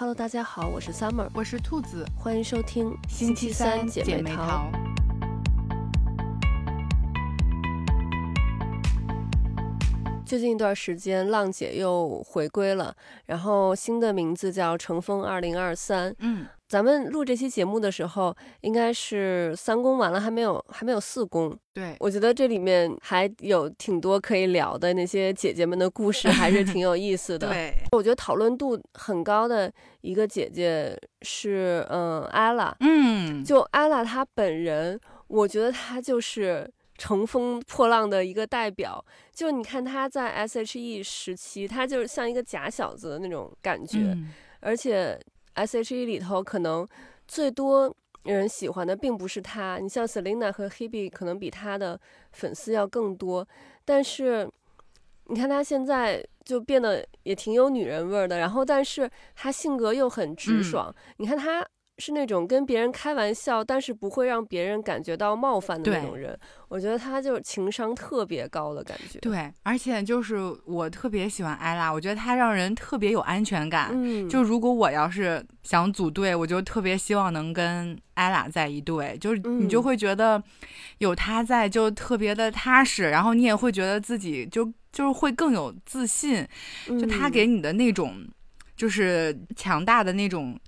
[0.00, 4.70] Hello，大家好，我是 Summer，我是兔子，欢迎收听星期三姐妹淘。
[10.24, 12.94] 最近一段时间，浪姐又回归了，
[13.26, 16.14] 然后新的名字叫乘风二零二三。
[16.20, 16.46] 嗯。
[16.68, 21.58] 咱们录这期节目的时候，应该是三公完了，还没有还没有四公。
[21.72, 27.48] 对，我觉得这里面还有挺多可以聊的，那些姐姐们的故事还是挺有意思的。
[27.48, 32.76] 对，我觉得讨论度很高的一个姐姐是嗯艾拉。
[32.80, 39.02] 嗯，就艾拉她本人，我觉得她就是乘风破浪的一个代表。
[39.32, 44.14] 就你看她在 S.H.E 时期，她就是像一个假小子的那种感觉，
[44.60, 45.18] 而且。
[45.66, 46.86] S.H.E 里头可能
[47.26, 47.94] 最多
[48.24, 51.98] 人喜欢的并不是她，你像 Selina 和 Hebe 可能比她的
[52.32, 53.46] 粉丝要更多，
[53.84, 54.48] 但是
[55.26, 61.66] 你看她现在就变得也挺有女人味儿的，然后但是她性格又很直爽，你看他。
[61.98, 66.38] 是那种跟别人开玩笑，但是不会让别人感觉到冒犯的那种人。
[66.68, 69.18] 我觉得他就是情商特别高的感觉。
[69.18, 73.90] 对，而且就是我特别喜欢艾拉，我觉得她让人特别有安全感。
[73.92, 80.40] 嗯，就如果我要是想组队，我就特别希望能跟艾拉在一队，就是你就会觉得
[80.98, 86.46] 有她在就特别的踏实，然后你也会觉得自己就就是会更有自信。
[86.86, 88.14] 就他给你的那种
[88.76, 90.50] 就是强大的那种。
[90.52, 90.60] 嗯，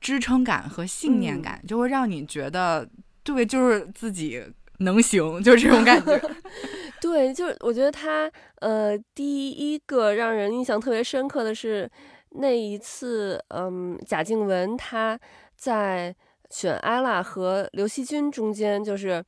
[0.00, 2.88] 支撑感和信念感就会让你觉得，
[3.22, 4.42] 对，就是自己
[4.78, 6.20] 能行，就是这种感觉。
[7.00, 11.90] 对，就是我觉得他，呃，第一个让人印象特别深刻的是
[12.30, 15.18] 那一次，嗯，贾静雯她
[15.56, 16.14] 在
[16.50, 19.24] 选艾拉和刘惜君中间，就是。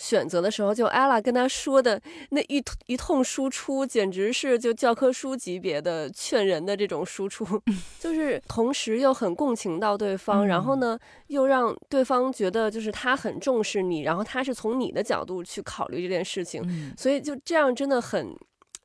[0.00, 7.44] 选择的时候，就 ella 跟他说的那一一通输出，简直是就教科书级别的劝人的这种输出，
[8.00, 16.64] 就是同时又很共情到对方，然后呢，又让对方觉得就是他很重视你，然后他是从你的角度去考虑这件事情，
[16.96, 18.34] 所以就这样真的很，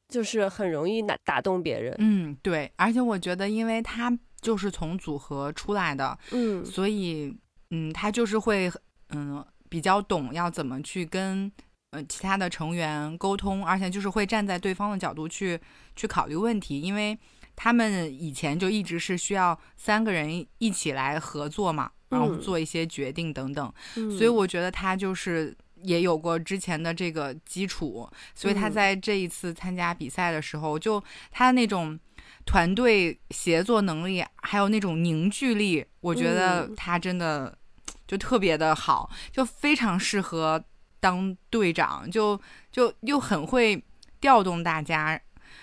[0.09, 1.95] 就是很容易打打动别人。
[2.00, 4.11] 嗯，对，而且我觉得，因为他
[4.41, 7.34] 就是从组合出来的，嗯，所以
[7.72, 8.69] 嗯，他就是会
[9.11, 9.41] 嗯。
[9.70, 11.52] 比较懂要怎么去跟
[11.92, 15.59] 呃其他的成员沟通，而且就是会站在对方的角度去
[15.96, 17.18] 去考虑问题，因为
[17.56, 23.74] 他们以前就一直是需要三个人一起来合作嘛，然后做一些决定等等，
[24.18, 31.02] 所以我觉得他就是也有过之前的这个基础，所以他在这一次参加比赛的时候，就
[31.32, 31.97] 他那种
[32.46, 37.58] 团队协作能力，还有那种凝聚力，我觉得他真的。
[38.07, 40.63] 就特别的好，就非常适合
[40.99, 42.39] 当队长，就
[42.71, 43.81] 就又很会
[44.19, 45.19] 调动大家，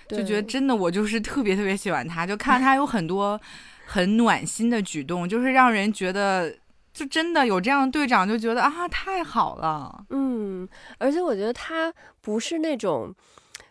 [0.08, 3.40] 就觉得真的我就是特别特别喜欢他，就看他有很多
[3.86, 6.54] 很暖心的举动，就是让人觉得
[6.92, 10.04] 就真的有这样的队长，就觉得啊太好了。
[10.10, 13.12] 嗯，而且我觉得他不是那种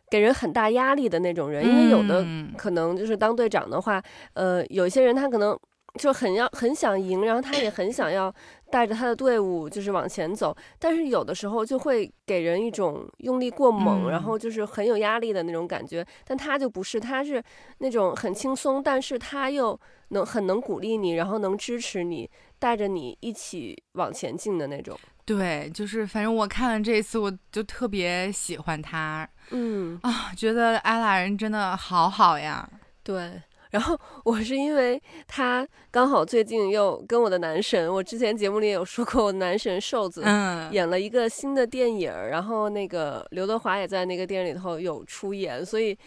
[0.10, 2.26] 给人很大压力的那种人，因为有的
[2.58, 4.02] 可能就是当队长的话，
[4.34, 5.58] 呃，有一些人他可能
[5.96, 8.34] 就很要很想赢，然后他也很想要。
[8.72, 16.08] 带着他的队伍就是往前走，但是有的时候就会给人一种用力过猛，然后就是很有压力的那种感觉。
[16.26, 17.44] 但他就不是，他是
[17.80, 19.78] 那种很轻松，但是他又
[20.12, 24.98] 能很能鼓励你，然后能支持你，带着你一起往前进的那种。
[25.26, 29.28] 对，就是反正我看了这一次，我就特别喜欢他。
[29.50, 32.66] 嗯啊，觉得艾拉人真的好好呀。
[33.04, 33.42] 对。
[33.72, 40.24] 然后 我是因为他刚好最近又跟我的男神，我之前节目里有说过，我男神瘦子
[40.72, 45.98] 演了一个新的电影，然后那个刘德华也在那个电影里头有出演，所以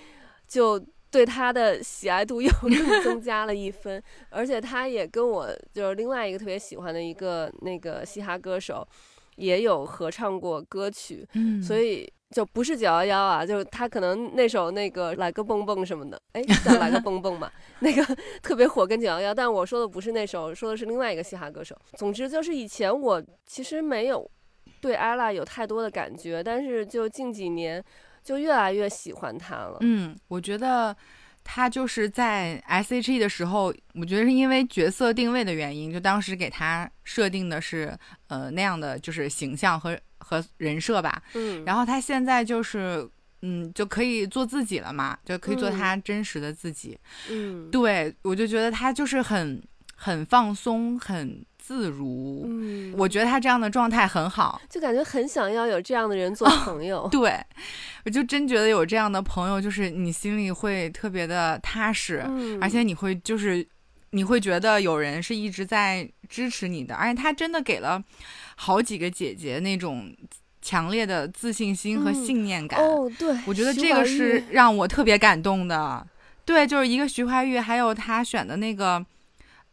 [0.46, 0.78] 就
[1.10, 2.70] 对他的喜爱度又更
[3.02, 4.02] 增加了一分。
[4.30, 8.86] 而且他也跟我就是另外一个特别喜欢的一个那个嘻哈歌手
[9.36, 11.26] 也有合唱过歌曲，
[11.62, 12.10] 所以。
[12.34, 18.04] 就不是九幺幺啊，就是他可能那首那个来个蹦蹦什么的，哎， 叫来个蹦蹦嘛，那个
[18.42, 19.32] 特别火，跟九幺幺。
[19.32, 21.76] 但我说的不是那首，说的是另外一个嘻哈歌手。
[21.96, 24.28] 总之就是以前我其实没有
[24.80, 27.80] 对艾拉有太多的感觉，但是就近几年
[28.24, 29.76] 就越来越喜欢他了。
[29.82, 30.96] 嗯，我觉得
[31.44, 37.96] 他就是在 S.H.E 的时候，我觉得是因为角色定位的原因，就当时给他设定的是
[38.26, 39.96] 呃那样的就是形象和。
[40.26, 43.06] 和人设吧，嗯，然后他现在就是，
[43.42, 46.98] 嗯，就可以做自己了嘛，就可以做他真实的自己，
[47.28, 49.62] 嗯，对我就觉得他就是很
[49.94, 57.40] 很放松，很自如，嗯，我觉得他这样的状态很好，就感觉很想要有这样的人做朋友， 对，
[58.04, 62.22] 我就真觉得有这样的朋友，就是你心里会特别的踏实，
[62.60, 63.66] 而且你会就是
[64.10, 68.02] 你会觉得有人是一直在支持你的，而且他真的给了
[68.56, 70.14] 好几个姐姐那种
[70.60, 72.78] 强烈的自信心和信念感。
[72.78, 76.06] 哦，对，我觉得这个是让我特别感动的。
[76.44, 79.02] 对，就是一个徐怀钰，还有他选的那个，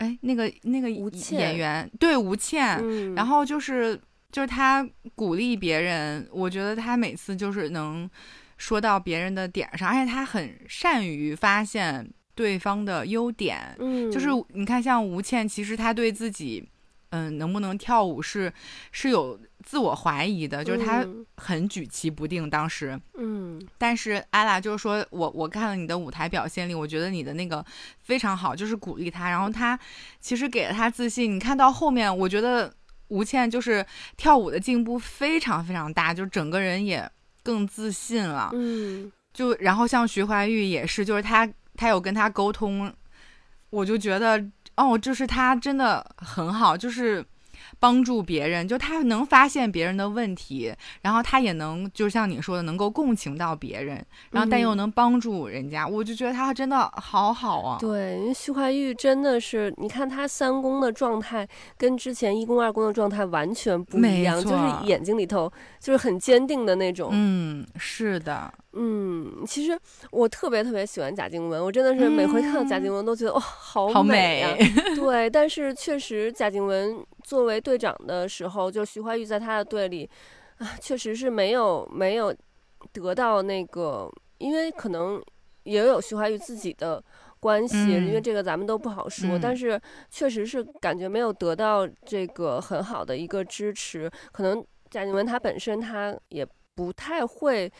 [0.01, 3.13] 哎，那个那个演员，对，吴倩。
[3.15, 3.99] 然后就是
[4.31, 8.09] 就是他鼓励别人，我觉得他每次就是能
[8.57, 12.11] 说到别人的点上，而且他很善于发现。
[12.33, 16.65] 对方的优点，嗯，就是你看，像吴倩，其实她对自己，
[17.11, 18.51] 嗯，能不能跳舞是
[18.91, 21.05] 是有自我怀疑的，就是他
[21.37, 22.49] 很举棋不定。
[22.49, 27.65] 当时，嗯，但是艾拉就是说我我看了你的舞台表现力，我觉得你的那个
[27.99, 29.79] 非常好，就是鼓励他，然后他
[30.19, 31.35] 其实给了他自信。
[31.35, 32.73] 你看到后面，我觉得
[33.07, 33.85] 吴倩就是
[34.17, 37.09] 跳舞的进步非常非常大，就整个人也
[37.43, 41.49] 更自信了，嗯，就然后像徐怀钰也是，就是他。
[41.77, 42.93] 他有跟他沟通，
[43.69, 44.45] 我就觉得
[44.75, 47.25] 哦，就是他真的很好，就是。
[47.79, 57.77] 帮助别人，就他能发现别人的问题，然后他也能，就像你说的，能够共情到别人，然后但又能帮助人家，我就觉得他真的好好啊。
[57.79, 61.47] 对，因为徐怀钰真的是，你看他三公的状态
[61.77, 67.09] 跟之前一公二公的状态完全不一样，就是眼睛里头就是很坚定的那种。
[67.13, 68.51] 嗯，是的。
[68.73, 69.77] 嗯，其实
[70.11, 74.55] 我特别特别喜欢贾静雯，我真的是每回看到贾静雯都觉得哇，好美啊。
[74.95, 77.05] 对，但是确实贾静雯。
[77.23, 80.09] 作为队长的时候，就徐怀钰在他的队里，
[80.57, 82.35] 啊，确实是没有没有
[82.91, 85.21] 得到那个，因为可能
[85.63, 87.01] 也有徐怀钰自己的
[87.39, 89.37] 关系，因为这个咱们都不好说。
[89.39, 89.79] 但是
[90.09, 96.45] 确实是感觉没有得到这个很好的一个支持，可能贾静雯她本身她也
[96.75, 97.71] 不太会，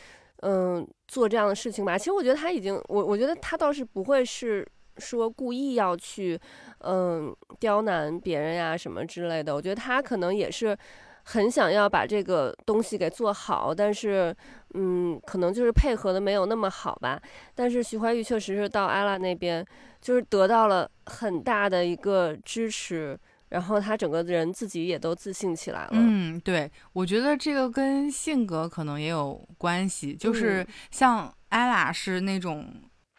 [0.42, 1.98] 嗯，做这样的事情吧。
[1.98, 4.66] 其实我觉得他已经，我我觉得他倒是不会是。
[4.98, 6.38] 说故意要去，
[6.80, 10.76] 嗯，刁难别人呀什么之类的，我觉得他可能也是
[11.24, 14.36] 很想要把这个东西给做好，但是，
[14.74, 17.18] 嗯，可能就是配合的没有那么好吧。
[17.54, 19.64] 但是徐怀钰确实是到阿拉那边，
[20.02, 23.18] 就是得到了很大的一个支持，
[23.52, 25.90] 然后他整个人自己也都自信起来了。
[25.92, 32.66] 嗯，对，我觉得这个跟性格可能也有关系，就是像艾拉是那种。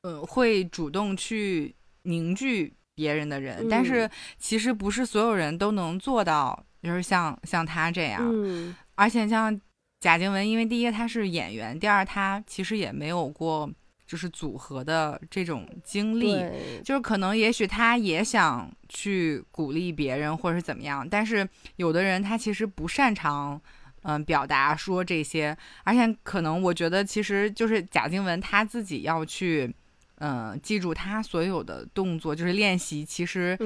[0.06, 8.20] 呃，会主动去凝聚别人的人，但是其实不是所有人都能做到，就是像像他这样。
[8.22, 9.58] 嗯，而且像
[10.02, 13.72] 贾静雯，因为第一个她是演员，第二她其实也没有过
[14.14, 16.38] 就是组合的这种经历，
[16.84, 23.60] 就是可能也许他也想去鼓励别人或者是怎么样，但是有的人他其实不擅长。
[24.04, 29.74] 嗯，表达说这些，而且可能我觉得其实就是贾静雯她自己要去。
[30.20, 33.58] 嗯，记住他所有的动作，就是练习，其实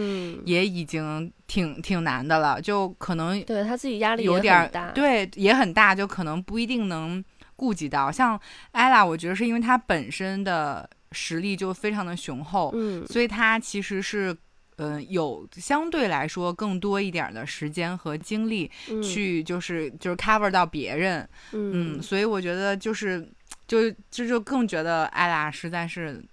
[0.44, 2.60] 也已经挺挺难的了。
[2.60, 7.24] 就可能对他自己压力有点大，对，也很大，就可能不一定能
[7.58, 8.10] 顾及到。
[8.10, 8.40] 像
[8.72, 14.34] 艾拉，我觉得是因为她本身的实力就非常的雄厚，嗯，所以她其实是
[14.78, 18.72] 嗯有相对来说更多一点的时间和精力
[19.04, 23.28] 去就是就是 cover 到别人，嗯，所以我觉得就是
[23.68, 26.24] 就就就更觉得艾拉实在是。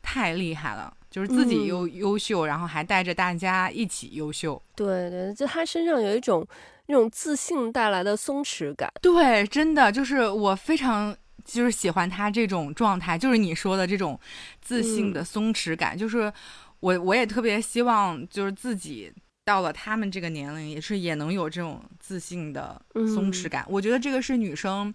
[0.00, 4.62] 太厉害了，就是自己优优秀，然后还带着大家一起优秀。
[4.74, 6.46] 对对，就他身上有一种
[6.88, 8.92] 那种自信带来的松弛感。
[9.00, 14.18] 对，真的就是我非常就是喜欢他这种状态，就是你说的这种
[14.60, 15.96] 自信的松弛感。
[15.96, 16.32] 就是
[16.80, 19.12] 我我也特别希望，就是自己
[19.44, 23.64] 到了他们这个年龄，也是也能有这种自信的松弛感。
[23.68, 24.92] 我觉得这个是女生。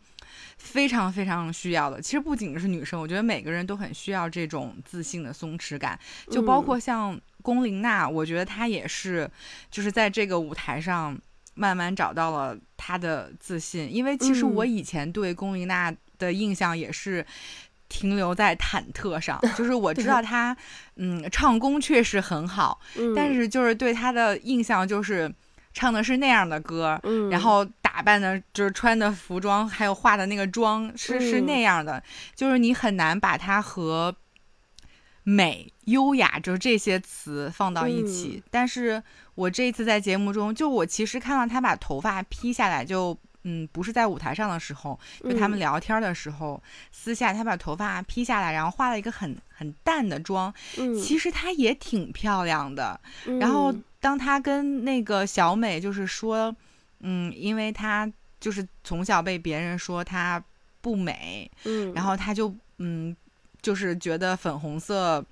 [0.58, 6.00] 非常非常需要的，其实不仅是女生，我觉得每个人都很需要这种自信的松弛感。
[6.32, 9.30] 就包括像龚琳娜，我觉得她也是，
[9.70, 11.16] 就是在这个舞台上
[11.54, 13.94] 慢慢找到了她的自信。
[13.94, 17.26] 因为其实我以前对龚琳娜的印象也是
[17.90, 20.56] 停留在忐忑上，就是我知道她，
[20.96, 22.80] 嗯，唱功确实很好，
[23.16, 25.34] 但是就是对她的印象就是
[25.74, 27.66] 唱的是那样的歌，然后。
[27.94, 32.02] 打扮的，就是穿的服装，还有化的那个妆，是是那样的，
[32.36, 34.12] 就是你很难把她和
[35.24, 38.44] 美、优雅，就是这些词放到一起。
[38.52, 39.02] 但是
[39.36, 46.62] 我这一次在节目中，就我其实看到他把头发披下来，就嗯，不是在舞台上的时候，就他们聊天的时候，
[46.92, 50.54] 私下他把头发披下来，然后化了一个很很淡的妆，
[51.02, 53.00] 其实她也挺漂亮的。
[53.40, 56.56] 然后当她跟那个小美就是说。
[57.06, 60.42] 嗯，因为她就是从小被别人说她
[60.80, 63.14] 不美，嗯，然后她就嗯，
[63.64, 65.26] 就是觉得粉红色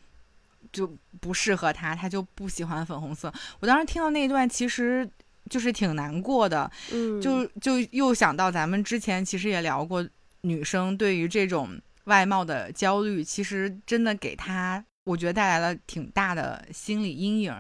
[0.71, 3.31] 就不适合他，他就不喜欢粉红色。
[3.59, 5.07] 我当时听到那一段，其实
[5.50, 10.07] 就是挺难过的，嗯，就就又想到咱们之前其实也聊过，
[10.41, 17.53] 女生对于这种外貌的焦虑，其实真的给她，我觉得带来了挺大的心理阴影。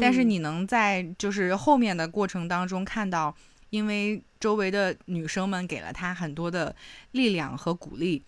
[0.00, 3.34] 但是你能在就是后面的过程当中看到，
[3.70, 6.74] 因为周围的女生们给了他很多的
[7.10, 8.22] 力量和鼓励，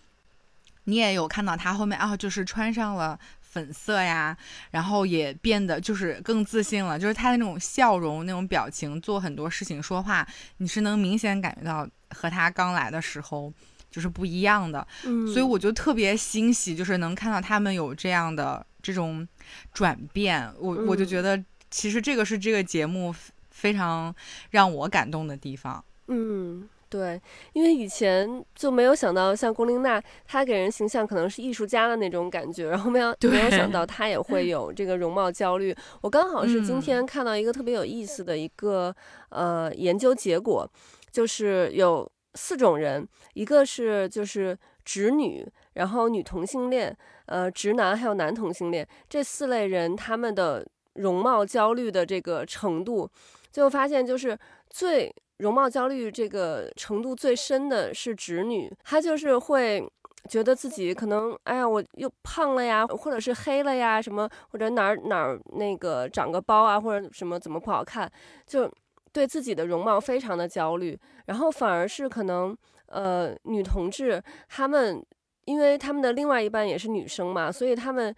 [0.85, 3.19] 你也有看到他后面啊，就是穿上了。
[3.55, 4.37] 粉色呀，
[4.71, 10.27] 然后也变得就是更自信了，就是他的那种笑容、那种表情，做很多事情、说话，
[10.57, 13.53] 你是能明显感觉到和他刚来的时候
[13.89, 14.85] 就是不一样的。
[15.05, 19.25] 嗯，所以我就特别欣喜，就是能看到他们有这样的这种
[19.71, 20.51] 转变。
[20.59, 23.15] 我我就觉得，其实这个是这个节目
[23.51, 24.13] 非常
[24.49, 25.81] 让我感动的地方。
[26.07, 26.67] 嗯。
[26.87, 27.19] 对，
[27.51, 35.75] 因为以前就没有想到像龚琳娜，她给人形象可能是艺术家的那种感觉，然后没有没有想到她也会有这个容貌焦虑。
[36.01, 38.95] 我刚好是今天看到一个特别有意思的一个
[39.29, 40.69] 呃研究结果，
[41.11, 53.09] 就是有四种人，一个是就是直女，然后女同性恋，呃直男还有男同性恋这四类人，他们的容貌焦虑的这个程度，
[53.51, 54.37] 最后发现就是
[54.69, 55.13] 最。
[55.39, 59.85] 容貌焦虑这个程度最深的是直女，她就是会
[60.29, 68.09] 觉得自己可能，哎呀，我又胖了呀，或者是黑了呀，什么或者哪儿哪儿那个长个包啊，或者什么怎么不好看，
[68.47, 68.71] 就
[69.11, 70.97] 对自己的容貌非常的焦虑。
[71.25, 72.55] 然后反而是可能，
[72.87, 75.05] 呃，女同志她们，
[75.45, 78.15] 因为她们的另外一半也是女生嘛，所以她们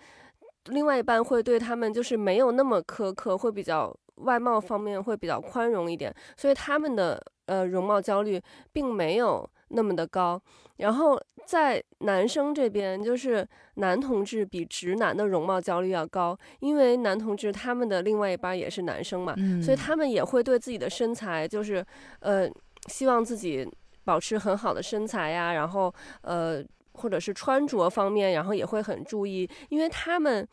[0.66, 3.96] 另外一半会对她们就是没有那么苛刻，会比较。
[4.18, 10.42] 外貌方面会比较宽容一点，所以他们的呃容貌焦虑并没有那么的高。
[10.78, 21.84] 然后在男生这边，就是男同志比直男的容貌焦虑要高，因为男同志他们的另外一半也是男生嘛，所以他们也会对自己的身材，就是
[22.20, 22.50] 呃
[22.88, 23.68] 希望自己
[24.04, 30.48] 保持很好的身材呀，然后呃或者是穿着方面，然后也会很注意，因为他们。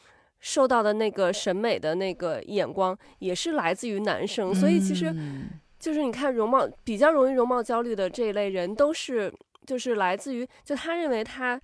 [0.47, 5.11] 受到的那个审美的那个眼光也是来自于男生，所以其实
[5.79, 9.33] 就是你看容貌比较容易容貌焦虑的这一类人，都是
[9.65, 11.59] 就是来自于就他认为他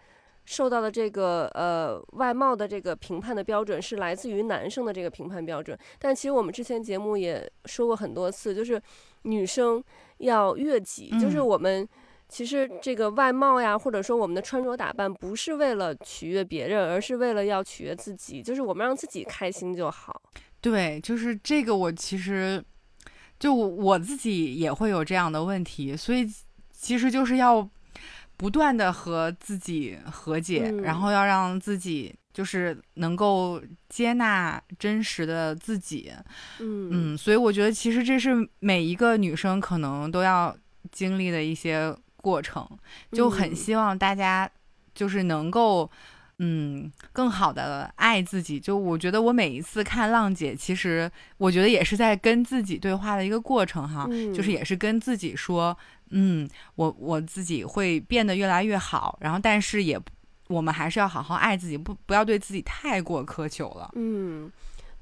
[0.47, 8.81] 受到的这个呃外貌的这个评判的标准是来自于男生的这个评判标准，但其实我们之前节目也说过很多次，就是
[9.25, 9.85] 女生
[10.19, 11.87] 要悦己，就是我们。
[12.31, 20.23] 其实这个外貌呀，或者说我们的穿着打扮，不是为了取悦别人，而是为了要取悦自己，就是我们让自己开心就好。
[20.61, 22.63] 对，就是这个，我其实
[23.39, 26.25] 就我自己也会有这样的问题，所以
[26.71, 27.69] 其实就是要
[28.37, 36.13] 不断的和自己和解，然后要让自己就是能够接纳真实的自己。
[36.61, 40.57] 嗯嗯，所以我觉得其实这是每一个女生可能都要
[40.93, 41.93] 经历的一些。
[42.21, 42.67] 过程
[43.13, 44.51] 就很希望大家
[44.95, 45.91] 就是能够，
[46.39, 48.59] 嗯，更好的爱自己。
[48.59, 55.77] 就我觉得我每一次看浪姐，其实我觉得也是在跟自己对话的一个过程哈，就是也是跟自己说，
[56.11, 59.19] 嗯，我我自己会变得越来越好。
[59.21, 60.01] 然后，但是也
[60.49, 63.91] 我们还是要好好爱自己，不不要对自己太过苛求了。
[63.95, 64.51] 嗯，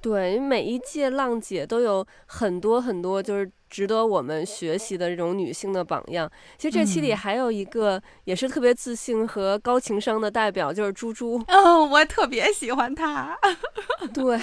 [0.01, 3.51] 对，每一届浪姐都有很多很多就是。
[3.71, 6.27] 值得我们学习的这种女性的榜样。
[6.57, 11.45] 其实这期里还有一个也是特别自信和高情商的代表，就是猪猪。
[11.47, 13.39] 嗯，我特别喜欢她。
[14.15, 14.41] 对，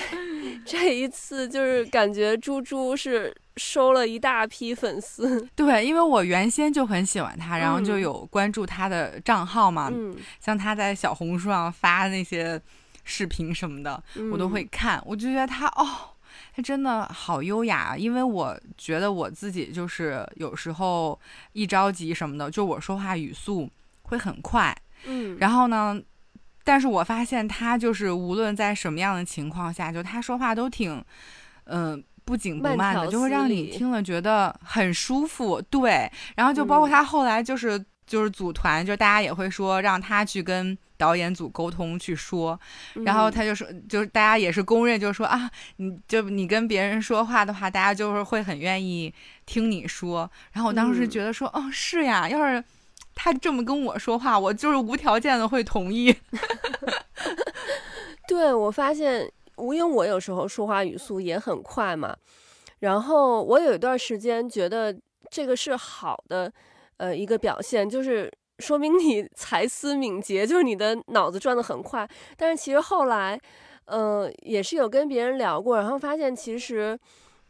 [0.63, 5.41] 这一次就是感觉猪猪是收了一大批粉丝。
[5.57, 9.91] 对，因为我原先就很喜欢她，然后就有关注她的账号嘛。
[9.91, 10.15] 嗯。
[10.39, 12.61] 像她在小红书上发那些
[13.05, 15.01] 视频什么的，我都会看。
[15.05, 16.11] 我就觉得他哦。
[16.53, 21.17] 他真的好优雅，因为我觉得我自己就是有时候
[21.51, 23.69] 一着急什么的，就我说话语速
[24.03, 26.01] 会很快，嗯，然后呢，
[26.63, 31.03] 但是我发现他就是无论在什么样的情况下，就他说话都挺，
[31.65, 40.77] 嗯，不紧不慢的，就会让你听了觉得很舒服，对，然后就包括他后来就是就是组团，就是大家也会说让他去跟。
[40.97, 42.57] 导演组沟通去说，
[43.03, 49.13] 然后他就说，就是大家也是公认，就是说啊，你就你跟别人说话的话，大家就是会很愿意
[49.45, 50.31] 听你说。
[50.53, 52.63] 然后我当时觉得说，哦，是呀，要是
[53.13, 56.15] 他这么跟我说话，我就是无条件的会同意。
[58.25, 62.15] 对我发现，因为我有时候说话语速也很快嘛，
[62.79, 64.97] 然后我有一段时间觉得
[65.29, 66.49] 这个是好的，
[66.97, 68.31] 呃，一个表现就是。
[68.59, 72.07] 说明你 才思敏捷，就是你的脑子转得很快。
[72.37, 73.37] 但是其实后来，
[73.83, 76.97] 呃，也是有跟别人聊过，然后发现其实，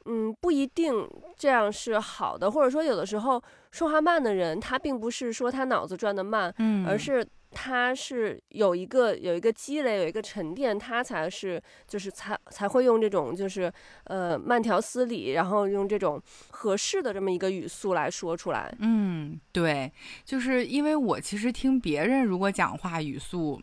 [0.06, 7.24] 嗯，不一定这样是好的，或者说有的时候说话慢的人，他并不是说他脑子转得慢，嗯，而是
[7.56, 13.72] 他是有一个有一个积累，有一个沉淀，他才是就是才才会用这种就是
[14.04, 18.72] 呃慢条斯理，然后用这种合适的这么一个语速来说出来。
[18.80, 19.92] 嗯，对，
[20.24, 23.62] 就是因为我其实听别人如果讲话语速。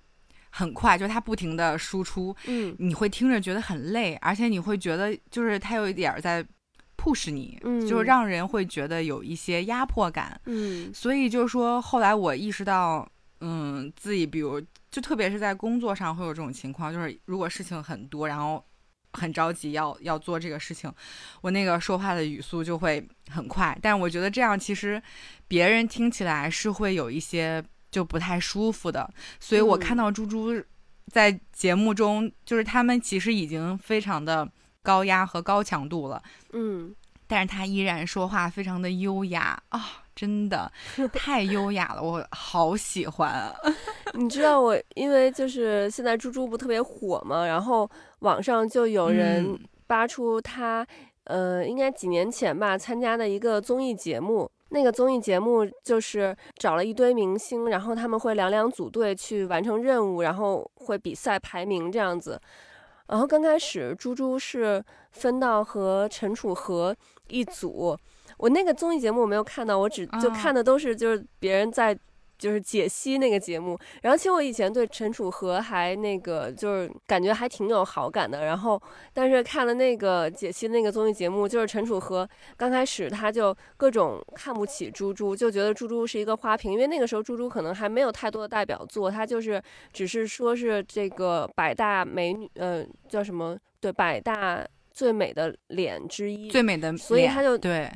[0.54, 6.44] 很快，就他不停的输出，嗯，你会听着觉得很累，而且你会觉得就是他有一点在
[6.94, 13.10] push 你，嗯，就是让人会觉得有一些压迫感，嗯，所以就是说后来我意识到，
[13.42, 18.64] 嗯，自己比如就特别是在工作上会有这种情况，就是如果事情很多，然后
[19.12, 20.90] 很着急要要做这个事情，
[21.40, 25.02] 我那个说话的语速就会很快，但我觉得这样其实
[25.46, 27.62] 别人听起来是会有一些。
[27.92, 29.06] 就不太舒服的，
[29.38, 30.50] 所以我看到猪猪
[31.08, 34.50] 在节目中，就是他们其实已经非常的
[34.82, 36.22] 高压和高强度了，
[36.54, 36.96] 嗯，
[37.26, 40.70] 但是他依然说话非常的优雅啊，真的
[41.12, 43.54] 太优雅了，我好喜欢啊！
[44.14, 47.88] 你知道我，因为就是现在猪猪不特别火嘛，然后
[48.20, 50.86] 网上就有人扒出他，
[51.24, 54.50] 呃，应该几年前吧参加的一个综艺节目。
[54.74, 62.40] 那个综艺节目就是找了一堆明星，然后他们会两两组队去完成任务，然后会比赛排名这样子。
[63.08, 66.96] 然后刚开始猪猪是分到和陈楚河
[67.28, 67.94] 一组，
[68.42, 71.96] 我那个综艺节目我没有看到，我只就看的都是就是别人在。
[72.38, 78.82] 就是解析那个节目，然后其实我以前对陈楚河还那个就是感觉还挺有好感的，然后
[79.14, 93.56] 但是看了那个解析那个综艺节目，就是陈楚河刚开始他就各种看不起猪猪，就觉得猪猪是一个花瓶，因为那个时候猪猪可能还没有太多的代表作，他就是只是说是这个百大美女，呃，叫什么？
[93.78, 97.88] 对，百大最美的脸之一，最美的，所以他就对。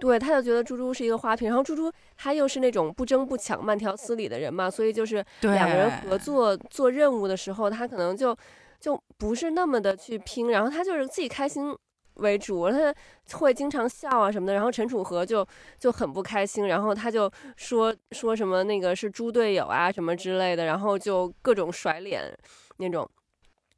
[0.00, 8.36] 对，他就觉得猪猪是一个花瓶，然后猪猪他又是那种不争不抢、慢条斯理的人嘛，所以就是两个人合作做任务的时候，他可能就
[8.78, 11.76] 就不是那么的去拼，然后他就是自己开心
[12.14, 12.94] 为主，他
[13.38, 14.54] 会经常笑啊什么的。
[14.54, 15.44] 然后陈楚河就
[15.80, 22.32] 就很不开心，然后他就说说什么那个是猪队友啊什么之类的，然后就各种甩脸
[22.76, 23.08] 那种。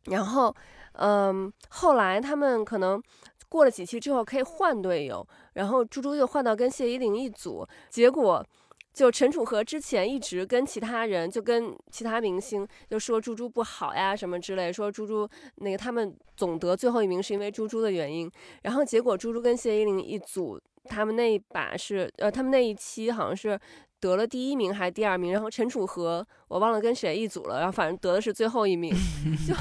[0.04, 0.54] 然后
[0.92, 3.02] 嗯，后来他们可能。
[3.50, 8.42] 过了几期之后可以换队友，然后猪猪又换到跟谢依霖一组，结果
[8.94, 18.30] 就陈楚河之前一直跟其他人就跟其他明星就说猪猪不好呀什么之类，说猪猪那个他们总得最后一名是因为猪猪的原因，
[18.62, 23.58] 然后结果猪猪跟谢依霖一组，他们那一把是呃他们那一期好像是
[23.98, 28.94] 得了第一名还是第二名，然后陈楚河我忘了跟谁一组了，然后反正得的是最后一名，
[29.44, 29.54] 就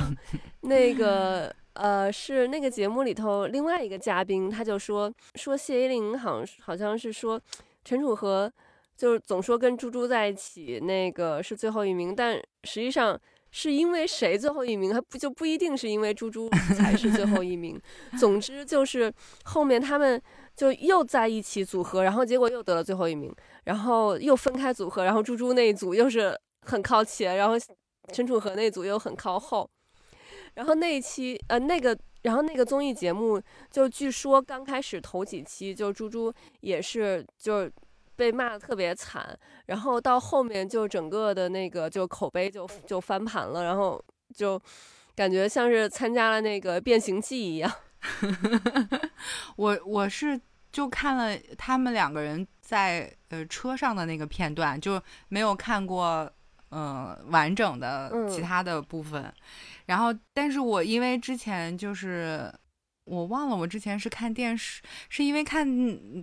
[0.62, 1.56] 那个。
[1.80, 7.40] 呃，是那个节目里头另外一个嘉宾，他就说说谢依霖好像好像是说
[7.86, 8.52] 陈楚河
[8.98, 13.18] 就是总说跟猪猪在一起，那个是最后一名，但实际上
[13.52, 17.80] 是因为谁最后一名，还不就不一定是因为猪猪 才是最后一名。
[18.20, 19.10] 总之就是
[19.46, 20.22] 后面他们
[20.58, 27.56] 就又在一起组合，然后结果又得了最后一名，然后又分开组合，然后猪猪那一组又是很靠前，然后
[28.12, 29.70] 陈楚河那组又很靠后。
[30.60, 33.42] 然后那一期，呃，那个，然后那个综艺节目，
[33.72, 37.72] 就据说刚开始头几期，就猪猪也是，就
[38.18, 44.04] 被骂的特别惨，然后到后面就整个的那个就口碑就就翻盘了，然后
[44.36, 44.62] 就
[45.16, 47.72] 感觉像是参加了那个变形记一样。
[49.56, 50.38] 我我是
[50.74, 56.30] 就看了他们两个人在呃车上的那个片段，就没有看过
[56.72, 59.34] 嗯完整的其他的部分。
[59.86, 62.54] 然后，但是我因为之前就是
[63.06, 65.68] 我忘了，我之前是看电视，是因为看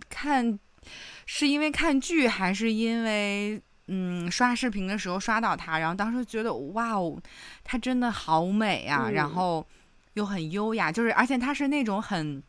[0.08, 0.56] 看，
[1.26, 7.20] 是因为看剧，还是因为嗯刷视频的时候刷到她，然后当时觉得哇哦，
[7.64, 9.66] 她真的好美啊，然后
[10.14, 12.40] 又很优雅，就是而且她是那种很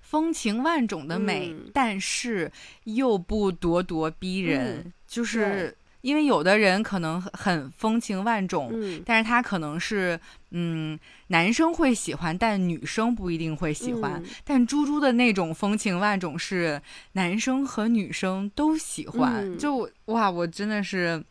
[0.00, 2.50] 风情万种的美，但是
[2.84, 5.76] 又不咄咄逼人，就是。
[6.02, 8.72] 因为有的人可能很风情万种，
[9.06, 10.18] 但是他可能是，
[10.50, 14.20] 嗯，男生会喜欢，但女生不一定会喜欢。
[14.44, 21.24] 但猪猪的那种风情万种是男生和女生都喜欢，就哇，我真的是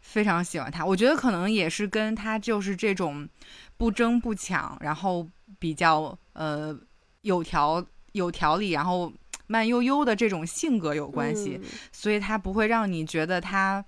[0.00, 0.86] 非常喜欢他。
[0.86, 3.28] 我觉得可能也是跟他就是这种
[3.76, 6.78] 不争不抢，然后比较呃
[7.22, 9.12] 有条有条理，然后
[9.48, 13.84] 慢悠悠的这种性格有关系，所以他不会让你觉得他。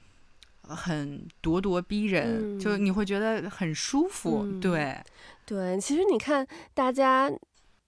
[0.69, 4.97] 很咄咄逼人，就你会觉得很舒服，对，
[5.45, 7.31] 对，其实你看大家。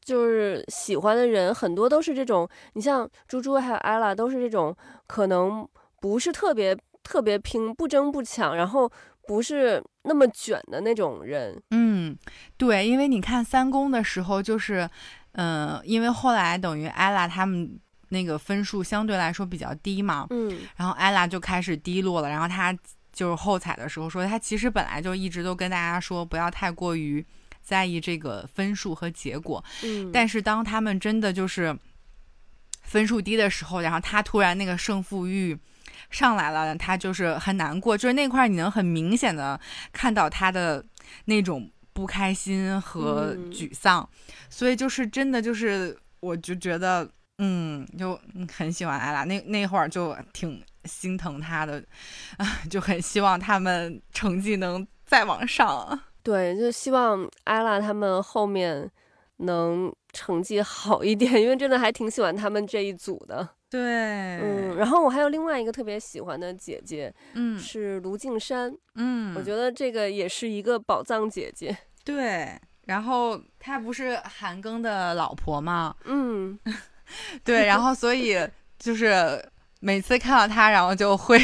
[0.02, 4.74] 就是喜欢的人很多都是这种，你像猪猪还有艾拉都是这种，
[5.06, 5.68] 可能
[6.00, 8.90] 不是特别特别拼，不争不抢，然后
[9.28, 11.62] 不是那么卷的那种人。
[11.70, 12.16] 嗯，
[12.56, 14.88] 对，因为你看三公的时候，就是，
[15.32, 17.78] 嗯，因为后来等于艾拉他们
[18.10, 22.72] 那个分数相对来说比较低嘛，嗯，然后艾拉就开始低落了，然后他
[23.12, 27.24] 就是后采的时候说，他其实本来就一直都跟大家说不要太过于。
[27.62, 31.76] 在意这个分数和结果，嗯，但是当他们真的就是
[32.82, 35.56] 分数低的时候，然后他突然那个胜负欲
[36.10, 39.60] 上来了，他就是很难过，就是那块你能很明显的
[39.92, 40.84] 看到他的
[41.26, 44.08] 那种不开心和沮丧，
[44.48, 47.08] 所以就是真的就是我就觉得，
[47.42, 48.20] 嗯，就
[48.54, 51.82] 很喜欢艾拉，那那会儿就挺心疼她的，
[52.36, 55.98] 啊， 就很希望他们成绩能再往上。
[56.22, 58.90] 对，就希望艾拉他们后面
[59.38, 63.48] 能成绩好一点，因为真的还挺喜欢他们这一组的。
[63.70, 71.74] 对，嗯，然后我还有另外一个特别喜欢的姐姐，嗯，是卢靖姗，嗯，我觉得这个也是一个宝藏姐姐。
[72.04, 75.94] 对，然后她不是韩庚的老婆吗？
[76.04, 76.58] 嗯，
[77.44, 78.36] 对，然后所以
[78.78, 79.42] 就是。
[79.82, 81.40] 每次看到他，然后就会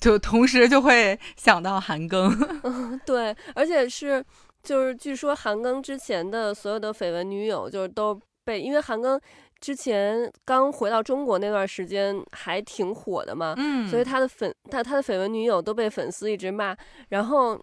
[0.00, 2.32] 就同时就会想到韩庚。
[2.62, 4.24] 嗯，对，而且是
[4.62, 9.20] 就是据说韩庚之前的所有的绯闻女友，就是都被因为韩庚
[9.58, 16.76] 之前刚回到中国那段时间还挺火的嘛，嗯，所以他的粉他他的绯闻女友都被粉丝一直骂，
[17.08, 17.60] 然后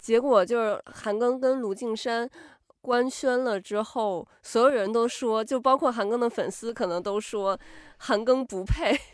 [0.00, 2.26] 结果就是韩庚跟卢靖姗。
[2.80, 7.58] 官宣了之后，所有人都说，就包括韩庚的粉丝，可能都说
[7.98, 8.98] 韩庚不配。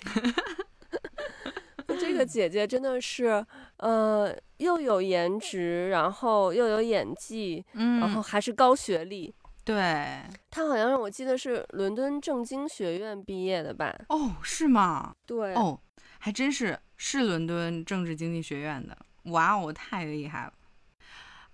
[1.98, 3.44] 这个姐姐真的是，
[3.77, 9.35] 呃，又有颜值，然后又有演技，嗯，然后还是高学历。
[9.64, 13.94] 对，她好像是我记得是伦敦政经学院毕业的吧？
[14.09, 15.14] 哦，是吗？
[15.24, 15.81] 对，哦，
[16.18, 18.96] 还真是是伦敦政治经济学院的。
[19.24, 20.53] 哇哦，太厉害了。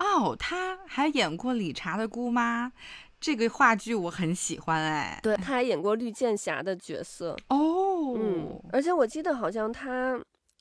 [0.01, 2.73] 哦，他还演过理查的姑妈，
[3.21, 5.21] 这个话剧我很喜欢哎。
[5.23, 8.15] 对，他还演过绿箭侠的角色哦。
[8.17, 10.19] 嗯，而且我记得好像他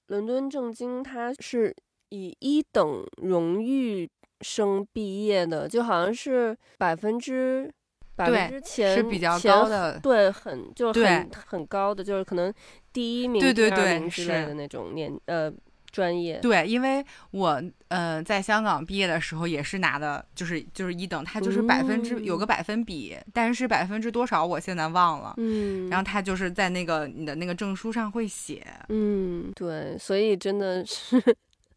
[0.08, 1.74] 伦敦政经他是
[2.10, 4.10] 以一等荣誉
[4.42, 7.74] 生毕业的，就好像是百分之
[8.18, 12.54] 百分之前是比较高的，对，很就很很高的，就是可能
[12.92, 15.50] 第一名、第二名之类的那种年呃。
[15.92, 25.34] 专业对，因为我呃在香港毕业的时候也是拿的，就是就是一等，他就是百分之有个百分比，但是百分之多少我现在忘了。
[25.38, 28.66] 嗯，然后他就是在那个你的那个证书上会写。
[28.90, 31.22] 嗯，对，所以真的是，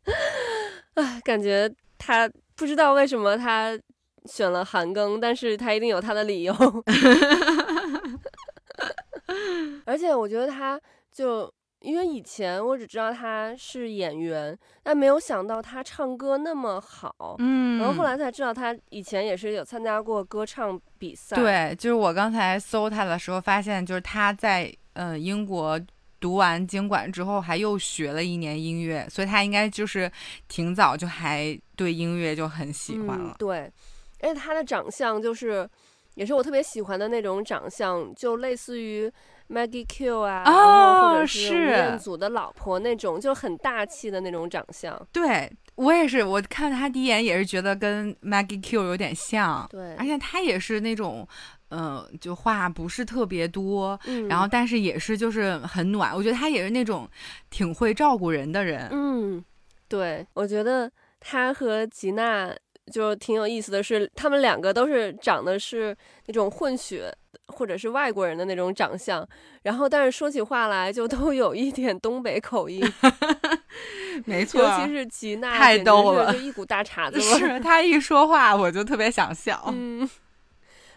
[0.95, 3.79] 唉，感觉他不知道为什么他
[4.27, 6.55] 选了韩庚，但是他一定有他的理由。
[9.87, 10.79] 而且我觉得他
[11.11, 11.51] 就。
[11.83, 17.35] 因为以前我只知道他是演员，但没有想到他唱歌那么好。
[17.41, 21.35] 嗯，然后后来才知道他以前也是有参加过歌唱比赛。
[21.35, 25.81] 对，就是我刚才搜他的时候发现，就是他在呃英国
[26.21, 30.11] 读完经管之后，还又学了一年音乐，所以他应该就是
[30.47, 33.35] 挺早就还对音乐就很喜欢了。
[33.39, 33.71] 对，
[34.21, 35.69] 而且他的长相就是，
[36.15, 39.13] 也是我特别喜欢的那种长相，就类似于。
[39.53, 44.99] Maggie Q 啊，或者是吴彦祖的老婆那种，就很大气的那种长相。
[45.13, 49.67] 对我也是，我看他第一眼也是觉得跟 Maggie Q 有点像。
[49.71, 51.27] 对，而且他也是那种，
[51.71, 56.15] 嗯，就话不是特别多，嗯，然后但是也是就是很暖。
[56.15, 57.09] 我觉得他也是那种
[57.51, 58.89] 挺会照顾人的人。
[58.91, 59.45] 嗯，
[59.89, 62.55] 对，我觉得他和吉娜
[62.93, 67.11] 就挺有意思的是，他们两个都是长得是那种混血。
[67.49, 69.27] 或者是外国人的那种长相，
[69.63, 72.83] 然后但是说起话来就都有一点东北口音，
[74.25, 77.23] 没错，尤其是吉娜，太逗了，就一股大碴子味。
[77.39, 79.63] 是他一说话我就特别想笑。
[79.69, 80.09] 嗯，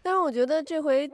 [0.02, 1.10] 但是我觉得这回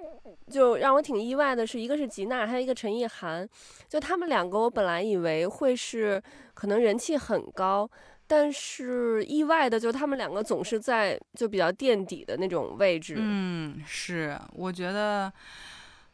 [0.50, 3.48] 就让我挺意外的是，一个是吉娜，还有一个陈意涵，
[3.90, 6.22] 就他们两个，我本来以为会是
[6.54, 7.90] 可能人气很高。
[8.34, 13.16] 但是意外的，就他们两个总是在就比较垫底的那种位置。
[13.18, 15.30] 嗯，是，我觉得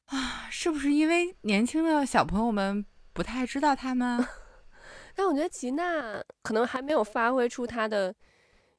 [0.08, 4.25] 啊，是不是因为年轻的小朋友们不太知道他们？
[5.13, 8.12] 但我觉得吉娜可能还没有发挥出她的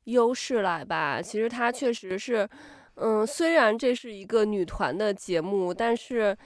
[0.07, 1.22] 优势来吧。
[1.22, 2.48] 其实她确实是，
[2.96, 6.37] 嗯，虽然这是一个女团的节目，但是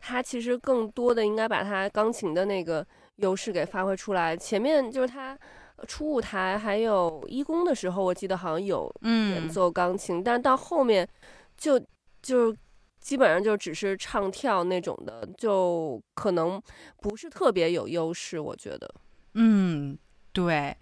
[0.00, 2.84] 她其实更多的应该把她钢琴的那个
[3.18, 4.36] 优势给发挥出来。
[4.36, 5.38] 前面就是她。
[5.86, 11.08] 初舞台还有一公的时候，我记得好像有演奏钢琴，但到后面
[11.56, 11.80] 就
[12.22, 12.54] 就
[13.00, 16.60] 基本上就只是唱跳那种的，就可能
[17.00, 18.94] 不是特别有优势，我觉得。
[19.34, 19.98] 嗯，
[20.32, 20.76] 对，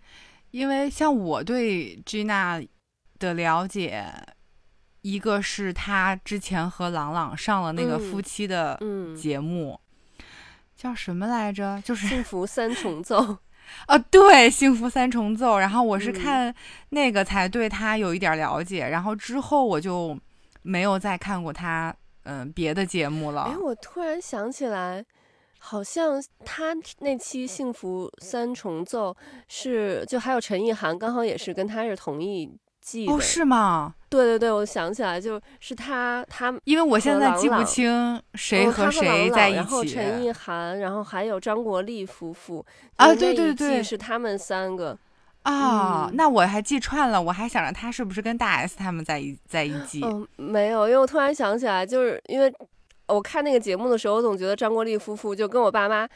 [0.51, 2.67] 因为像我对 Gina
[3.19, 4.13] 的了解，
[5.03, 8.79] 一个是她之前和朗朗上了那个夫妻的
[9.17, 9.79] 节目，
[10.75, 11.81] 叫什么来着？
[11.85, 13.21] 就是《幸福三重奏》
[13.87, 15.57] 啊，对，《幸福三重奏》。
[15.59, 16.55] 然后我是看
[16.91, 20.19] 那个才对他有一点了解，然后之后我就
[20.63, 23.43] 没有再看过他嗯别的节目了。
[23.43, 25.05] 哎，我突然想起来。
[25.61, 26.67] 好像他
[27.01, 29.11] 那期《幸福三重奏》
[29.49, 32.49] 是就还有陈意涵，刚好也是跟他是同一
[33.09, 33.95] 哦，是吗？
[34.09, 39.57] 对对对，我想起来，就是他他，因为我现在记不清谁和谁在一起。
[39.57, 42.65] 然后陈意涵，然后还有张国立夫妇
[42.97, 44.97] 啊，对对对，是他们三个
[45.43, 46.11] 啊。
[46.15, 50.03] 那我还记串了，我还想着他是不是跟大 S 他们在一在一季？
[50.05, 52.53] 嗯，没有，因为我突然想起来，就是因为。
[53.11, 56.07] 我看那个节目的时候，我总觉得张国立夫妇就跟我爸妈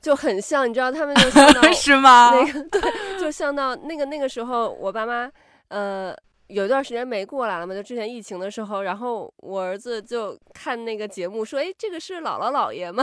[0.00, 2.32] 就很像，你知道，他们就像到 是吗？
[2.34, 5.30] 那个 对，就像到那个那个时候，我爸妈
[5.74, 6.14] 呃
[6.46, 13.02] 有一段时间没过来了嘛，就之前疫情的时候，然后我儿子就看那个节目说：“哎，这个是姥姥姥爷吗？”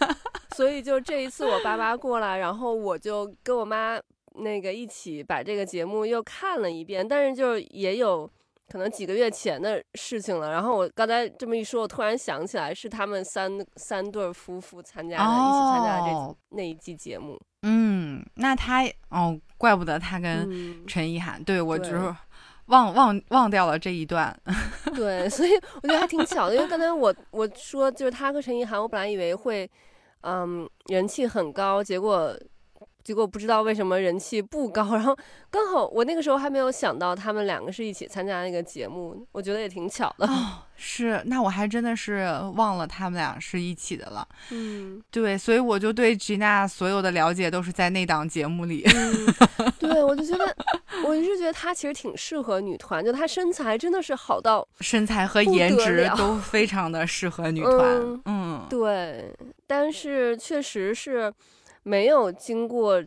[0.56, 4.00] 所以就这一次我爸妈过来，然后我就跟我妈
[4.36, 8.30] 那个一起把这个节目又看了一遍，但是就也有。
[8.70, 10.50] 可能几个月前的事情了。
[10.50, 17.40] 然后我刚才这么一说，我突然想起来是他们三三对夫妇参加的，一起参加的这那一季节目。
[17.62, 22.14] 嗯，那他哦，怪不得他跟陈意涵，对我就是
[22.66, 24.36] 忘忘忘掉了这一段。
[24.94, 25.50] 对，所以
[25.82, 29.68] 我觉得还挺巧的，因为刚才我我说就是他和陈意涵，我本来以为会
[30.22, 32.36] 嗯人气很高，结果。
[33.06, 35.16] 结果不知道为什么人气不高，然后
[35.48, 40.26] 刚好我那个时候还没有想到他们两个是一起参加那个节目，我觉得也挺巧的。
[40.26, 44.26] 哦，是，那我还真的是忘了他们俩是一起的了。
[44.50, 48.84] 嗯，对，所以我就对吉娜所有的了解都是在那档节目里。
[49.78, 50.56] 对，我就觉得，
[51.06, 58.20] 我一直觉得她其实挺适合女团，就她身材真的是好到身材和颜值都非常的适合女团。
[58.24, 59.32] 嗯，对，
[59.64, 61.32] 但是确实是。
[61.86, 63.00] 没有经过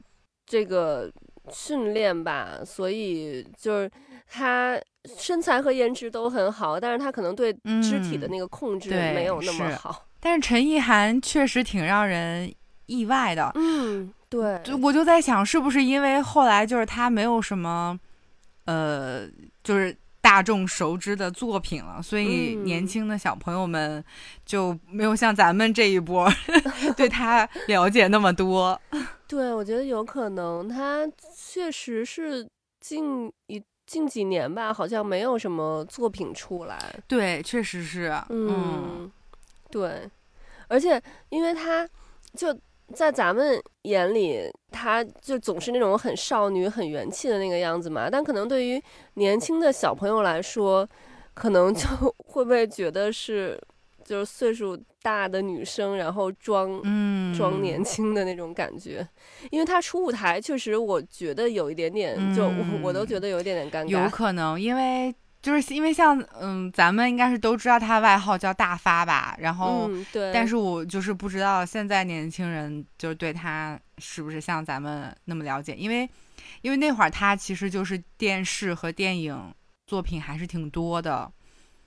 [0.46, 1.12] 这个
[1.52, 3.92] 训练吧，所以就是
[4.26, 4.80] 他
[5.18, 7.52] 身材和颜值都很好，但是他可能对
[7.84, 10.06] 肢体的那个控制没有那么好。
[10.22, 12.50] 但是陈意涵确实挺让人
[12.86, 13.52] 意外的。
[13.56, 18.00] 嗯，对，我就在想，是不是因为后来就是他没有什么，
[18.64, 19.28] 呃，
[19.62, 19.94] 就是。
[20.22, 24.04] 大众熟知的作品了，所以年轻的小朋友们
[24.46, 26.30] 就没有像咱们这一波
[26.96, 28.80] 对他了解那么多。
[29.28, 32.48] 对，我觉得有可能，他确实是
[32.80, 36.78] 近一近几年吧，好像没有什么作品出来。
[37.08, 38.14] 对，确实是。
[38.30, 39.12] 嗯，
[39.72, 40.10] 对，
[40.68, 41.88] 而且因为他
[42.36, 42.58] 就。
[42.94, 48.10] 在咱们眼里，她就总是那种很少女、很元气的那个样子嘛。
[48.10, 48.82] 但可能对于
[49.16, 50.88] 年轻的小朋友来说，
[51.34, 51.88] 可能就
[52.28, 53.60] 会不会觉得是
[54.04, 56.82] 就是岁数大的女生，然后装
[57.38, 59.08] 装年轻的那种感觉。
[59.52, 62.50] 因为她出舞台，确实我觉得有一点点，就
[62.82, 64.04] 我都觉得有一点点尴尬。
[64.04, 65.14] 有可能，因为。
[65.42, 76.10] 就是因为像嗯，咱们应该是都知道他外号叫大发吧，然后，对，但是我就是不知道现在年轻人就是对他是不是像咱们那么了解，因为，
[76.62, 79.54] 因为那会儿他其实就是电视和电影
[79.88, 81.32] 作品还是挺多的，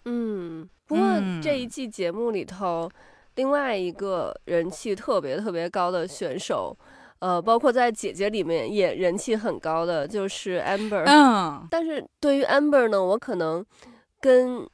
[0.07, 1.05] 嗯，不过
[1.43, 2.91] 这一季节目里头，
[3.35, 6.75] 另外一个人气特别特别高的选手。
[7.23, 13.65] 呃，包括在姐姐里面也人气很高的就是 Amber，嗯，但是对于 Amber 呢，我可能
[14.21, 14.69] 跟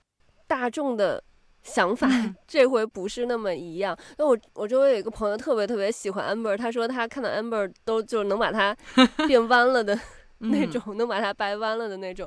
[0.46, 1.22] 大众的
[1.62, 2.08] 想法
[2.48, 3.94] 这回不是那么一样。
[4.16, 8.74] 那我我周围有一个朋友特别特别喜欢 Amber，他说他看到 Amber 都就能把它
[9.28, 10.00] 变弯了的
[10.38, 12.26] 那种，能把它掰弯了的那种。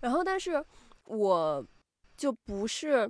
[0.00, 0.60] 然后，但是
[1.04, 1.64] 我
[2.16, 3.08] 就不是。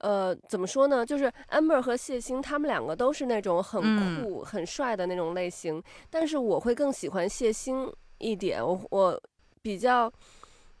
[0.00, 1.04] 呃，怎么说呢？
[1.04, 5.82] 就是 Amber 和谢欣，他们两个都是那种很酷、很帅的那种类型。
[6.08, 9.22] 但是我会更喜欢谢欣一点，我我
[9.60, 10.10] 比较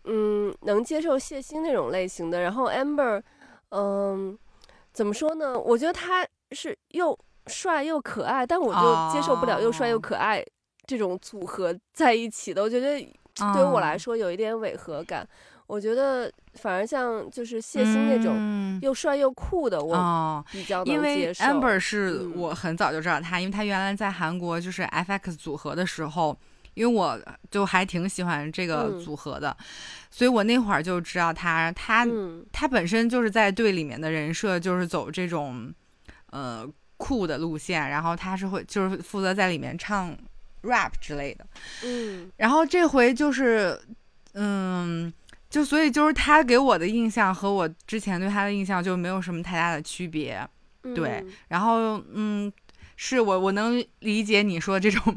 [0.04, 2.40] 嗯能接受谢欣那种类型的。
[2.40, 3.22] 然后 Amber，
[3.70, 4.38] 嗯，
[4.92, 5.58] 怎么说呢？
[5.58, 10.42] 我觉得他是又帅又可爱，但我就接受不了又帅又可爱
[10.86, 12.62] 这种组合在一起的。
[12.62, 12.98] 我觉得
[13.52, 15.28] 对于我来说有一点违和感。
[15.70, 20.96] 我觉得反而像就是谢欣那种又帅又酷的，我比较能接受。
[20.96, 26.36] 因为 Amber 是我很早就知道他，因为他原来在韩国就是 FX 组合的时候
[26.74, 27.18] 因为我
[27.50, 29.56] 就还挺喜欢这个组合的，
[30.10, 32.06] 所以我那会儿就知道他，他
[32.52, 35.72] 他本身就是在队里面的人设就是走这种
[36.30, 40.16] 呃酷的路线，然后他是会就是负责在里面唱
[40.62, 41.46] rap 之类的，
[41.84, 43.78] 嗯，然后这回就是
[44.34, 45.12] 嗯，
[45.50, 50.40] 就所以就是他给我的印象和我之前对他的印象就没有什么太大的区别，
[50.94, 52.50] 对，然后嗯，
[52.96, 55.14] 是我我能理解你说这种。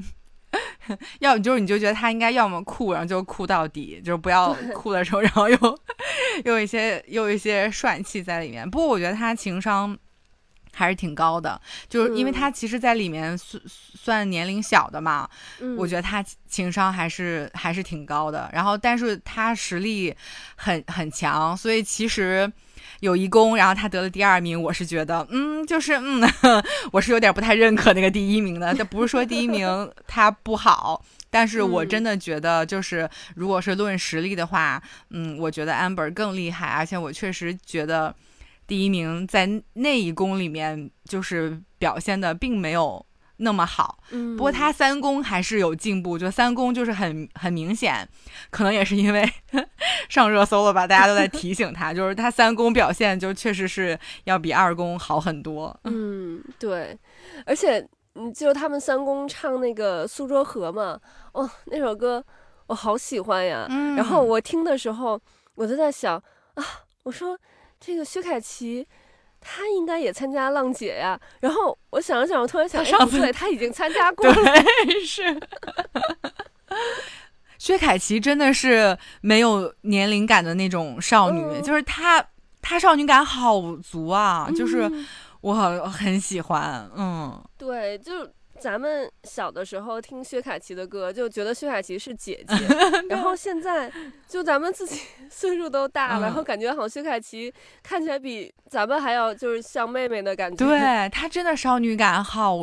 [1.19, 5.57] 要就是你就觉得他应该要么酷，然后就酷到底，就是不要酷的时候，然后又
[6.45, 8.69] 又一些又一些帅气在里面。
[8.69, 9.97] 不过我觉得他情商
[10.73, 15.29] 还是挺高的，就是因为他其实在里面算算年龄小的嘛，
[15.77, 18.49] 我觉得他情商还是还是挺高的。
[18.51, 20.13] 然后但是他实力
[20.55, 22.51] 很很强，所以其实。
[22.99, 26.21] 有一公，然后他得了第二名，我是觉得，嗯，就是嗯，
[26.91, 28.73] 我是有点不太认可那个第一名的。
[28.73, 38.13] 这不是说第一名 他不好，但是我真的觉得，就是如果是论实力的话，嗯，我觉得 Amber 更厉害，而且我确实觉得
[38.67, 43.05] 第一名在那一宫里面就是表现的并没有。
[43.37, 48.07] 那么好，嗯，不过他三宫还是有进步，就三宫就是很很明显，
[48.51, 49.27] 可能也是因为
[50.07, 55.77] 上热搜了吧，大家都在提醒他， 就是他三宫表现就确实是要比二宫好很多。
[55.85, 56.97] 嗯，对，
[57.45, 60.97] 而且嗯，就他们三宫唱那个《苏州河》嘛，
[61.33, 62.23] 哦，那首歌
[62.67, 63.65] 我好喜欢呀。
[63.97, 65.19] 然后我听的时候，
[65.55, 66.15] 我就在想
[66.53, 66.63] 啊，
[67.01, 67.37] 我说
[67.83, 68.87] 这个薛凯琪。
[69.45, 74.35] 他应该也参加浪姐呀，然后我想了想，我突然想，上次他已经参加 过了。
[74.35, 75.37] 对，是。
[77.57, 82.25] 薛凯琪真的是没有年龄感的那种少女，就是她，
[82.61, 84.89] 她少女感好足啊，就是
[85.41, 85.53] 我
[85.89, 88.25] 很喜欢，嗯，对，就。
[88.63, 92.55] 咱们小的时候听薛凯琪的歌，就觉得薛凯琪是姐姐，
[93.09, 93.91] 然后现在
[94.25, 100.65] 就咱们自己 岁数都大了，然后感觉好像薛凯琪看起来比咱们还要就是像妹妹的感觉。
[100.65, 102.57] 对她真的少女感好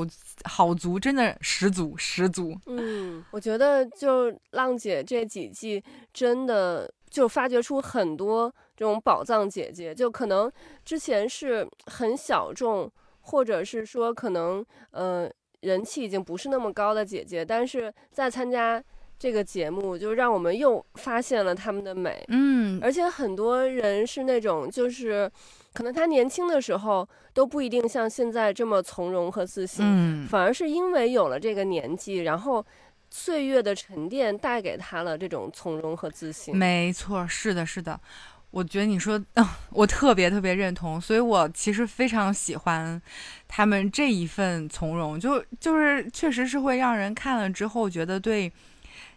[0.45, 2.57] 好足，真的十足十足。
[2.65, 5.85] 嗯，我觉得就浪姐这几季
[6.15, 10.51] 真的就发掘出很多这种宝藏姐姐，就可能
[10.83, 15.31] 之前是很小众，或者是说可能呃。
[15.61, 18.83] 人气已经不是那么高的姐姐，但是在参加
[19.19, 22.25] 这个节目，就让我们又发现了她们的美。
[22.29, 25.31] 嗯，而且很多人是那种，就是
[25.75, 32.65] 可能她年轻的时候都不一定像现在这么从容和自信，嗯，反而是因为有了这个年纪，然后
[33.11, 36.57] 岁月的沉淀带给她了这种从容和自信。
[36.57, 38.01] 没错，是的，是的。
[38.51, 43.01] 我觉得你说，嗯， 我特别特别认同，所以我其实非常喜欢
[43.47, 48.51] 他们这一份从容，就就是确实是会让人看了之后觉得对，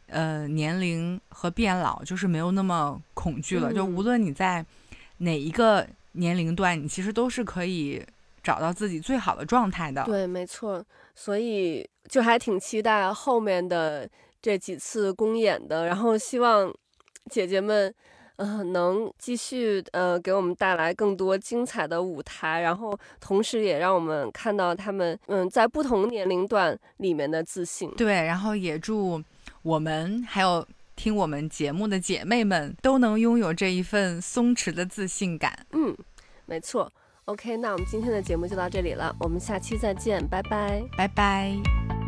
[0.08, 3.74] 呃，年龄和变老就是没有那么恐惧了。
[3.74, 4.64] 就无论你在
[5.18, 8.06] 哪一个年龄段，你其实都是可以
[8.44, 10.04] 找到自己最好的状态的。
[10.04, 10.86] 对，没错。
[11.16, 14.08] 所以就还挺期待后面的
[14.40, 16.72] 这几次公演的，然后希望
[17.32, 17.92] 姐姐们。
[18.38, 27.92] 嗯，能继续呃给我们带来更多精彩的舞台，然后同时也让我们看到他们嗯在不同年龄段里面的自信。
[27.96, 29.22] 对，然后也祝
[29.62, 30.66] 我们还有
[30.96, 35.66] 听我们节目的姐妹们都能拥有这一份松弛的自信感。
[35.72, 35.96] 嗯，
[36.46, 36.92] 没错。
[37.26, 42.03] OK，那我们今天的节目就到这里了，我们下期再见，拜拜，拜拜。